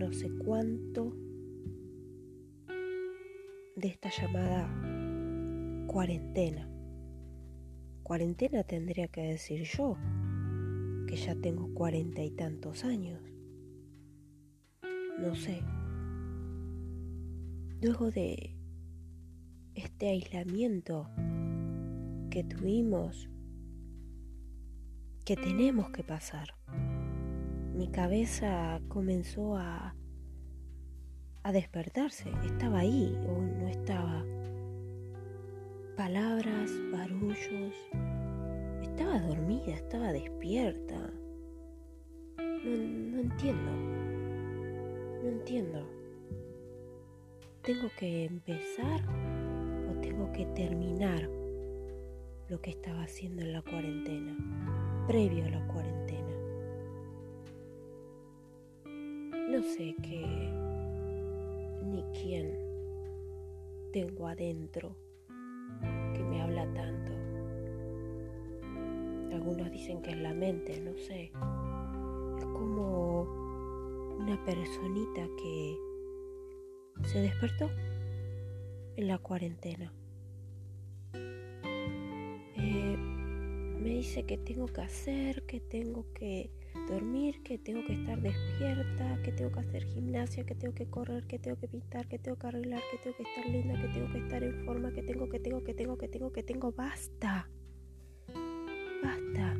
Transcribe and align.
no 0.00 0.14
sé 0.14 0.30
cuánto 0.30 1.14
de 3.76 3.88
esta 3.88 4.08
llamada 4.08 4.66
cuarentena. 5.86 6.66
Cuarentena 8.02 8.64
tendría 8.64 9.08
que 9.08 9.20
decir 9.20 9.64
yo, 9.64 9.98
que 11.06 11.16
ya 11.16 11.34
tengo 11.34 11.74
cuarenta 11.74 12.22
y 12.22 12.30
tantos 12.30 12.82
años. 12.84 13.20
No 15.18 15.34
sé. 15.34 15.60
Luego 17.82 18.10
de 18.10 18.56
este 19.74 20.08
aislamiento 20.08 21.10
que 22.30 22.42
tuvimos, 22.42 23.28
que 25.26 25.36
tenemos 25.36 25.90
que 25.90 26.02
pasar, 26.02 26.54
mi 27.80 27.88
cabeza 27.88 28.80
comenzó 28.88 29.56
a, 29.56 29.94
a 31.42 31.52
despertarse. 31.52 32.30
Estaba 32.44 32.80
ahí 32.80 33.16
o 33.28 33.40
no 33.40 33.68
estaba. 33.68 34.24
Palabras, 35.96 36.70
barullos. 36.92 37.74
Estaba 38.82 39.20
dormida, 39.20 39.74
estaba 39.74 40.12
despierta. 40.12 41.10
No, 42.38 42.76
no 42.76 43.20
entiendo. 43.20 43.70
No 45.22 45.28
entiendo. 45.28 45.86
¿Tengo 47.62 47.88
que 47.98 48.24
empezar 48.24 49.02
o 49.90 50.00
tengo 50.00 50.32
que 50.32 50.46
terminar 50.46 51.28
lo 52.48 52.60
que 52.60 52.70
estaba 52.70 53.02
haciendo 53.02 53.42
en 53.42 53.52
la 53.52 53.62
cuarentena, 53.62 54.36
previo 55.06 55.44
a 55.44 55.50
la 55.50 55.66
cuarentena? 55.66 56.34
No 59.50 59.62
sé 59.62 59.94
qué 60.02 60.69
quién 62.12 62.56
tengo 63.92 64.28
adentro 64.28 64.96
que 66.14 66.22
me 66.22 66.42
habla 66.42 66.72
tanto. 66.74 67.12
Algunos 69.34 69.70
dicen 69.70 70.02
que 70.02 70.10
es 70.10 70.18
la 70.18 70.34
mente, 70.34 70.80
no 70.80 70.96
sé. 70.96 71.32
Es 72.38 72.44
como 72.46 73.22
una 74.18 74.42
personita 74.44 75.26
que 75.42 75.76
se 77.08 77.20
despertó 77.20 77.70
en 78.96 79.08
la 79.08 79.18
cuarentena. 79.18 79.92
Eh, 82.56 82.96
me 83.80 83.88
dice 83.88 84.24
que 84.24 84.36
tengo 84.36 84.66
que 84.66 84.82
hacer, 84.82 85.42
que 85.46 85.60
tengo 85.60 86.04
que 86.12 86.50
dormir, 86.88 87.42
que 87.42 87.58
tengo 87.58 87.84
que 87.86 87.94
estar 87.94 88.20
despierta, 88.20 89.22
que 89.22 89.32
tengo 89.32 89.52
que 89.52 89.60
hacer 89.60 89.84
gimnasia, 89.84 90.44
que 90.44 90.54
tengo 90.54 90.74
que 90.74 90.86
correr, 90.86 91.26
que 91.26 91.38
tengo 91.38 91.58
que 91.58 91.68
pintar, 91.68 92.06
que 92.08 92.18
tengo 92.18 92.38
que 92.38 92.46
arreglar, 92.46 92.82
que 92.90 92.98
tengo 92.98 93.16
que 93.16 93.22
estar 93.22 93.46
linda, 93.46 93.80
que 93.80 93.88
tengo 93.88 94.12
que 94.12 94.18
estar 94.18 94.42
en 94.42 94.64
forma, 94.64 94.92
que 94.92 95.02
tengo, 95.02 95.28
que 95.28 95.40
tengo, 95.40 95.62
que 95.64 95.74
tengo, 95.74 95.98
que 95.98 96.08
tengo, 96.08 96.32
que 96.32 96.42
tengo, 96.42 96.72
basta. 96.72 97.48
Basta, 99.02 99.56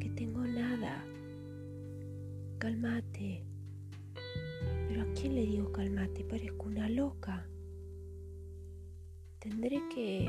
que 0.00 0.10
tengo 0.16 0.42
nada. 0.46 1.04
Calmate. 2.58 3.44
Pero 4.88 5.02
¿a 5.02 5.14
quién 5.14 5.34
le 5.34 5.42
digo 5.42 5.72
calmate? 5.72 6.24
Parezco 6.24 6.66
una 6.66 6.88
loca. 6.88 7.46
Tendré 9.40 9.82
que 9.92 10.28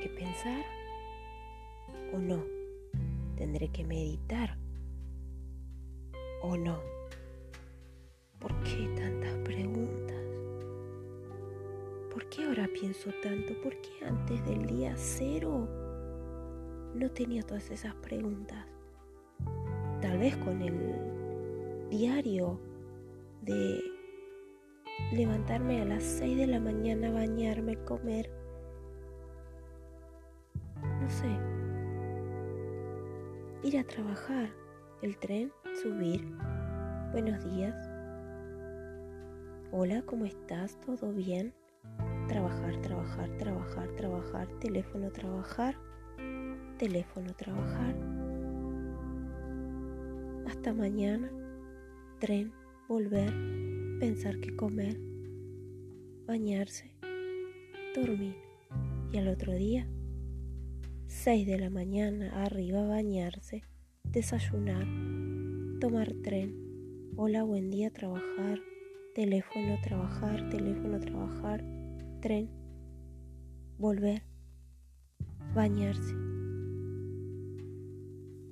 que 0.00 0.08
pensar 0.08 0.64
o 2.12 2.18
no. 2.18 2.65
Tendré 3.36 3.68
que 3.68 3.84
meditar 3.84 4.56
o 6.42 6.56
no. 6.56 6.80
¿Por 8.38 8.52
qué 8.62 8.88
tantas 8.96 9.34
preguntas? 9.44 10.16
¿Por 12.12 12.28
qué 12.28 12.44
ahora 12.44 12.68
pienso 12.72 13.10
tanto? 13.22 13.52
¿Por 13.62 13.80
qué 13.80 14.06
antes 14.06 14.44
del 14.46 14.66
día 14.66 14.94
cero 14.96 15.68
no 16.94 17.10
tenía 17.10 17.42
todas 17.42 17.70
esas 17.70 17.94
preguntas? 17.96 18.66
Tal 20.00 20.18
vez 20.18 20.36
con 20.38 20.62
el 20.62 21.88
diario 21.90 22.60
de 23.42 23.80
levantarme 25.12 25.82
a 25.82 25.84
las 25.84 26.02
6 26.02 26.38
de 26.38 26.46
la 26.46 26.60
mañana, 26.60 27.10
bañarme, 27.10 27.76
comer. 27.84 28.30
No 31.00 31.10
sé. 31.10 31.65
Ir 33.62 33.78
a 33.78 33.84
trabajar, 33.84 34.50
el 35.00 35.16
tren, 35.18 35.50
subir. 35.82 36.20
Buenos 37.10 37.42
días. 37.44 37.74
Hola, 39.72 40.02
¿cómo 40.02 40.26
estás? 40.26 40.78
¿Todo 40.82 41.12
bien? 41.12 41.54
Trabajar, 42.28 42.80
trabajar, 42.82 43.30
trabajar, 43.38 43.88
trabajar, 43.96 44.48
teléfono, 44.60 45.10
trabajar, 45.10 45.74
teléfono, 46.78 47.34
trabajar. 47.34 47.96
Hasta 50.46 50.74
mañana, 50.74 51.30
tren, 52.20 52.52
volver, 52.88 53.32
pensar 53.98 54.38
que 54.38 54.54
comer, 54.54 55.00
bañarse, 56.26 56.94
dormir. 57.94 58.36
Y 59.12 59.18
al 59.18 59.28
otro 59.28 59.54
día, 59.54 59.88
6 61.08 61.46
de 61.46 61.58
la 61.58 61.70
mañana, 61.70 62.42
arriba, 62.42 62.84
bañarse, 62.84 63.62
desayunar, 64.02 64.84
tomar 65.80 66.12
tren. 66.24 67.12
Hola, 67.16 67.44
buen 67.44 67.70
día, 67.70 67.92
trabajar, 67.92 68.58
teléfono, 69.14 69.76
trabajar, 69.84 70.50
teléfono, 70.50 70.98
trabajar, 70.98 71.64
tren, 72.20 72.50
volver, 73.78 74.24
bañarse, 75.54 76.12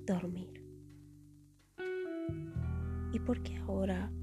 dormir. 0.05 0.63
¿Y 3.11 3.19
por 3.19 3.43
qué 3.43 3.57
ahora 3.57 4.13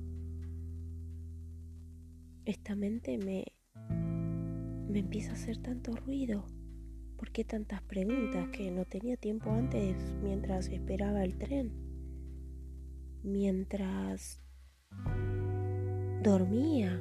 esta 2.47 2.75
mente 2.75 3.19
me, 3.19 3.45
me 4.89 5.01
empieza 5.01 5.33
a 5.33 5.35
hacer 5.35 5.59
tanto 5.59 5.95
ruido? 5.95 6.47
¿Por 7.23 7.31
qué 7.31 7.45
tantas 7.45 7.81
preguntas 7.83 8.49
que 8.49 8.73
no 8.73 8.85
tenía 8.85 9.17
tiempo 9.17 9.53
antes 9.53 9.95
mientras 10.25 10.67
esperaba 10.67 11.23
el 11.23 11.39
tren? 11.39 11.71
Mientras 13.23 14.43
dormía. 16.21 17.01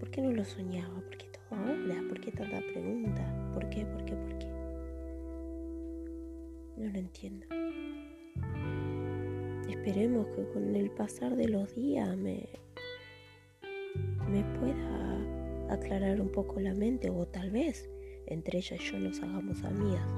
¿Por 0.00 0.10
qué 0.10 0.20
no 0.20 0.32
lo 0.32 0.44
soñaba? 0.44 0.96
¿Por 0.96 1.16
qué 1.16 1.26
todo 1.26 1.60
ahora? 1.60 2.02
¿Por 2.08 2.20
qué 2.20 2.32
tanta 2.32 2.58
pregunta? 2.72 3.52
¿Por 3.54 3.70
qué? 3.70 3.86
¿Por 3.86 4.04
qué? 4.04 4.16
¿Por 4.16 4.38
qué? 4.40 4.46
No 6.78 6.90
lo 6.90 6.98
entiendo. 6.98 7.46
Esperemos 9.70 10.26
que 10.34 10.44
con 10.48 10.74
el 10.74 10.90
pasar 10.90 11.36
de 11.36 11.46
los 11.46 11.72
días 11.76 12.16
me, 12.16 12.48
me 14.28 14.42
pueda 14.58 15.72
aclarar 15.72 16.20
un 16.20 16.32
poco 16.32 16.58
la 16.58 16.74
mente 16.74 17.10
o 17.10 17.28
tal 17.28 17.52
vez 17.52 17.88
entre 18.32 18.58
ella 18.58 18.76
y 18.76 18.80
yo 18.80 18.98
nos 18.98 19.20
hagamos 19.22 19.62
amigas. 19.64 20.08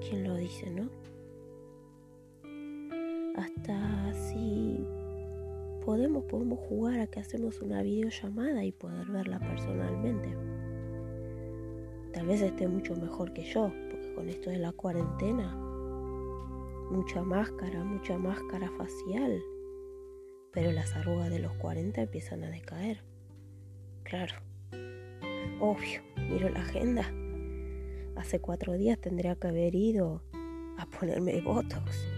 ¿Quién 0.00 0.24
lo 0.24 0.36
dice, 0.36 0.70
no? 0.70 0.88
Hasta 3.36 4.12
si 4.14 4.84
podemos, 5.84 6.24
podemos 6.24 6.58
jugar 6.68 7.00
a 7.00 7.06
que 7.06 7.20
hacemos 7.20 7.60
una 7.60 7.82
videollamada 7.82 8.64
y 8.64 8.72
poder 8.72 9.06
verla 9.08 9.38
personalmente. 9.38 10.36
Tal 12.12 12.26
vez 12.26 12.40
esté 12.40 12.66
mucho 12.66 12.96
mejor 12.96 13.32
que 13.32 13.44
yo, 13.44 13.72
porque 13.90 14.12
con 14.14 14.28
esto 14.28 14.50
de 14.50 14.58
la 14.58 14.72
cuarentena, 14.72 15.54
mucha 16.90 17.22
máscara, 17.22 17.84
mucha 17.84 18.18
máscara 18.18 18.70
facial, 18.72 19.40
pero 20.52 20.72
las 20.72 20.96
arrugas 20.96 21.30
de 21.30 21.38
los 21.38 21.52
40 21.54 22.02
empiezan 22.02 22.44
a 22.44 22.50
decaer. 22.50 23.02
Claro, 24.02 24.34
obvio, 25.60 26.00
miro 26.16 26.48
la 26.48 26.60
agenda. 26.60 27.12
Hace 28.16 28.40
cuatro 28.40 28.74
días 28.74 29.00
tendría 29.00 29.36
que 29.36 29.48
haber 29.48 29.74
ido 29.74 30.22
a 30.76 30.86
ponerme 30.86 31.40
Botox. 31.40 32.08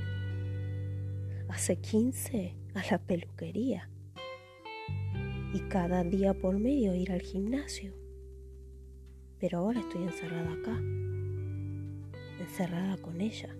Hace 1.49 1.77
15 1.77 2.55
a 2.75 2.91
la 2.91 2.99
peluquería. 2.99 3.91
Y 5.53 5.61
cada 5.69 6.05
día 6.05 6.35
por 6.35 6.59
medio 6.59 6.95
ir 6.95 7.13
al 7.13 7.23
gimnasio. 7.23 7.93
Pero 9.39 9.59
ahora 9.59 9.81
estoy 9.81 10.05
encerrada 10.05 10.53
acá. 10.53 10.79
Encerrada 12.41 12.97
con 12.99 13.21
ella. 13.21 13.55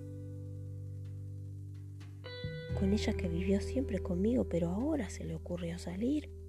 Con 2.79 2.93
ella 2.93 3.13
que 3.15 3.29
vivió 3.29 3.61
siempre 3.61 3.99
conmigo, 3.99 4.45
pero 4.49 4.69
ahora 4.71 5.11
se 5.11 5.25
le 5.25 5.35
ocurrió 5.35 5.79
salir. 5.79 6.40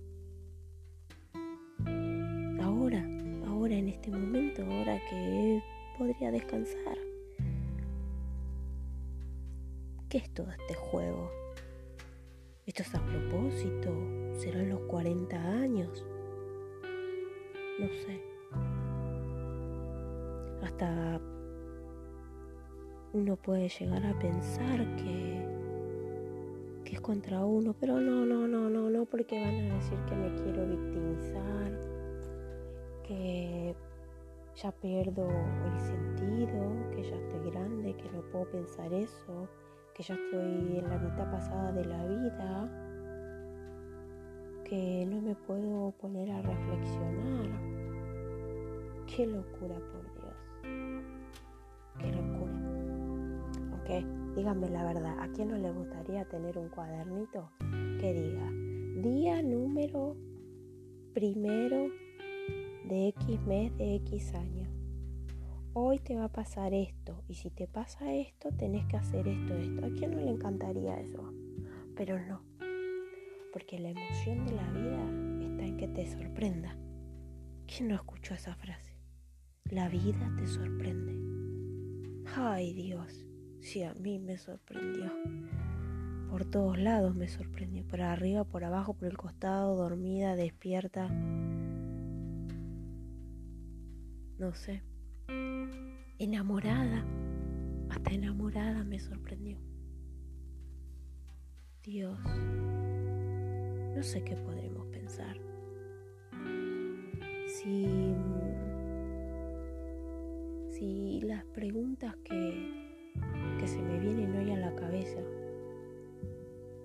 Que 5.10 5.64
podría 5.98 6.32
descansar. 6.32 6.98
¿Qué 10.10 10.18
es 10.18 10.30
todo 10.34 10.52
este 10.52 10.74
juego? 10.74 11.32
Esto 12.66 12.84
es 12.84 12.96
a 12.96 13.06
propósito, 13.06 13.94
serán 14.38 14.70
los 14.70 14.82
40 14.82 15.38
años. 15.38 16.06
No 17.80 17.88
sé. 17.88 18.22
Hasta 20.62 21.20
uno 23.14 23.36
puede 23.36 23.68
llegar 23.68 24.06
a 24.06 24.18
pensar 24.20 24.96
que, 24.96 25.46
que 26.86 26.96
es 26.96 27.02
contra 27.02 27.46
uno, 27.46 27.74
pero 27.80 28.00
no, 28.00 28.26
no, 28.26 28.48
no, 28.48 28.70
no, 28.70 28.90
no, 28.90 29.06
porque 29.06 29.40
van 29.40 29.72
a 29.72 29.76
decir 29.76 29.98
que 30.08 30.16
me 30.16 30.36
quiero 30.36 30.68
victimizar, 30.68 31.80
que 33.08 33.76
ya 34.56 34.72
pierdo 34.72 35.28
el 35.28 35.80
sentido, 35.80 36.90
que 36.92 37.04
ya 37.04 37.16
estoy 37.16 37.52
grande, 37.52 37.96
que 37.96 38.10
no 38.12 38.22
puedo 38.32 38.50
pensar 38.52 38.92
eso, 38.94 39.48
que 39.94 40.04
ya 40.04 40.16
estoy 40.16 40.78
en 40.80 40.90
la 40.90 40.98
mitad 40.98 41.32
pasada 41.32 41.72
de 41.72 41.86
la 41.86 42.06
vida, 42.06 42.70
que 44.66 45.06
no 45.06 45.22
me 45.22 45.36
puedo 45.36 45.92
poner 46.00 46.32
a 46.32 46.42
reflexionar. 46.42 47.72
Qué 49.08 49.26
locura, 49.26 49.76
por 49.76 50.04
Dios. 50.14 50.62
Qué 52.00 52.12
locura. 52.12 52.54
Ok, 53.82 54.36
díganme 54.36 54.70
la 54.70 54.86
verdad, 54.86 55.20
¿a 55.20 55.28
quién 55.34 55.50
no 55.50 55.58
le 55.58 55.72
gustaría 55.72 56.26
tener 56.26 56.58
un 56.58 56.70
cuadernito 56.70 57.50
que 58.00 58.14
diga 58.14 58.52
día 59.02 59.42
número 59.42 60.16
primero 61.14 61.88
de 62.92 63.08
X 63.08 63.40
mes 63.48 63.78
de 63.78 63.96
X 63.96 64.34
año? 64.34 64.68
hoy 65.72 66.00
te 66.00 66.18
va 66.18 66.26
a 66.26 66.32
pasar 66.32 66.74
esto 66.74 67.24
y 67.30 67.36
si 67.36 67.50
te 67.50 67.66
pasa 67.66 68.14
esto 68.14 68.50
tenés 68.52 68.86
que 68.88 68.98
hacer 68.98 69.30
esto, 69.30 69.56
esto. 69.56 69.86
¿A 69.86 69.90
quién 69.92 70.12
no 70.12 70.18
le 70.18 70.32
encantaría 70.32 71.00
eso? 71.00 71.34
Pero 71.96 72.20
no, 72.20 72.42
porque 73.54 73.80
la 73.80 73.92
emoción 73.92 74.46
de 74.46 74.52
la 74.52 74.70
vida 74.72 75.50
está 75.50 75.66
en 75.66 75.78
que 75.78 75.88
te 75.88 76.06
sorprenda. 76.06 76.76
¿Quién 77.66 77.88
no 77.88 77.96
escuchó 77.96 78.34
esa 78.34 78.56
frase? 78.56 78.98
La 79.70 79.88
vida 79.88 80.30
te 80.38 80.46
sorprende. 80.46 81.16
Ay 82.36 82.74
Dios, 82.74 83.26
si 83.62 83.84
a 83.84 83.94
mí 83.94 84.20
me 84.20 84.38
sorprendió. 84.38 85.10
Por 86.30 86.44
todos 86.44 86.78
lados 86.78 87.16
me 87.16 87.30
sorprendió, 87.30 87.88
por 87.88 88.02
arriba, 88.02 88.44
por 88.44 88.66
abajo, 88.66 88.96
por 88.96 89.08
el 89.08 89.16
costado, 89.16 89.78
dormida, 89.78 90.36
despierta. 90.36 91.10
No 94.42 94.56
sé, 94.56 94.82
enamorada, 96.18 97.06
hasta 97.92 98.12
enamorada 98.12 98.84
me 98.84 99.00
sorprendió. 99.00 99.60
Dios, 101.84 102.18
no 103.96 104.02
sé 104.02 104.24
qué 104.24 104.36
podremos 104.38 104.88
pensar. 104.88 105.38
Si, 107.46 108.16
si 110.72 111.22
las 111.22 111.46
preguntas 111.54 112.16
que, 112.24 113.14
que 113.60 113.68
se 113.68 113.80
me 113.80 114.00
vienen 114.00 114.36
hoy 114.36 114.54
a 114.54 114.58
la 114.58 114.74
cabeza 114.74 115.20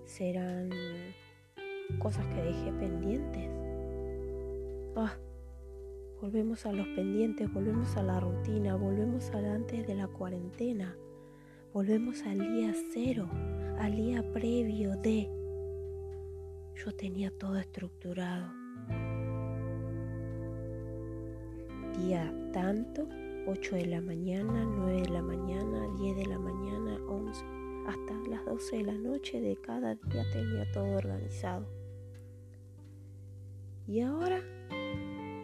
serán 0.05 0.69
cosas 2.01 2.27
que 2.27 2.43
dejé 2.43 2.71
pendientes. 2.75 3.49
Ah, 4.95 5.17
Volvemos 6.27 6.67
a 6.67 6.73
los 6.73 6.89
pendientes, 6.89 7.53
volvemos 7.53 7.97
a 7.97 8.03
la 8.03 8.19
rutina, 8.19 8.75
volvemos 8.75 9.31
al 9.31 9.45
antes 9.45 9.87
de 9.87 9.95
la 9.95 10.09
cuarentena, 10.09 10.97
volvemos 11.73 12.21
al 12.25 12.41
día 12.41 12.75
cero, 12.93 13.31
al 13.79 13.95
día 13.95 14.25
previo 14.33 14.97
de... 14.97 15.31
Yo 16.75 16.91
tenía 16.97 17.31
todo 17.31 17.57
estructurado. 17.57 18.53
Día 21.97 22.35
tanto, 22.53 23.09
8 23.47 23.77
de 23.77 23.87
la 23.87 24.01
mañana, 24.01 24.65
9 24.65 25.03
de 25.03 25.09
la 25.09 25.23
mañana, 25.23 25.87
10 25.97 26.17
de 26.17 26.27
la 26.27 26.41
mañana, 26.41 26.99
11, 27.07 27.45
hasta 27.87 28.29
las 28.29 28.45
12 28.45 28.79
de 28.79 28.83
la 28.83 28.95
noche 28.95 29.41
de 29.41 29.55
cada 29.61 29.95
día 29.95 30.25
tenía 30.33 30.73
todo 30.73 30.91
organizado. 30.97 31.69
Y 33.87 34.01
ahora 34.01 34.43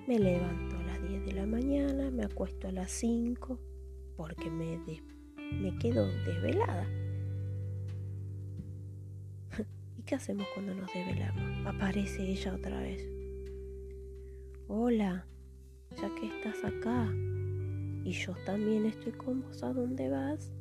me 0.09 0.19
levanto 0.19 0.72
10 1.09 1.27
de 1.27 1.33
la 1.33 1.47
mañana, 1.47 2.11
me 2.11 2.25
acuesto 2.25 2.69
a 2.69 2.73
las 2.73 2.91
5 2.93 3.59
porque 4.17 4.51
me, 4.51 4.79
me 5.61 5.77
quedo 5.79 6.07
desvelada. 6.25 6.87
¿Y 9.99 10.03
qué 10.03 10.15
hacemos 10.15 10.47
cuando 10.55 10.75
nos 10.75 10.93
desvelamos? 10.93 11.67
Aparece 11.67 12.23
ella 12.23 12.55
otra 12.55 12.81
vez. 12.81 13.05
Hola, 14.69 15.27
ya 16.01 16.15
que 16.15 16.27
estás 16.27 16.65
acá 16.65 17.13
y 18.05 18.13
yo 18.13 18.35
también 18.47 18.87
estoy 18.87 19.13
con 19.13 19.43
vos, 19.43 19.63
¿a 19.63 19.73
dónde 19.73 20.09
vas? 20.09 20.53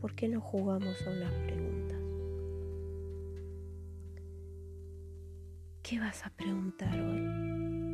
¿Por 0.00 0.14
qué 0.14 0.28
no 0.28 0.40
jugamos 0.40 1.06
a 1.06 1.10
unas 1.10 1.32
preguntas? 1.32 1.98
¿Qué 5.82 6.00
vas 6.00 6.24
a 6.26 6.30
preguntar 6.30 7.00
hoy? 7.00 7.85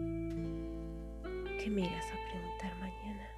que 1.62 1.70
me 1.70 1.82
irás 1.82 2.06
a 2.10 2.16
preguntar 2.28 2.74
mañana. 2.80 3.31